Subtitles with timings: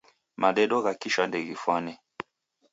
[0.41, 1.93] Madedo gha kisha ndeghifwane.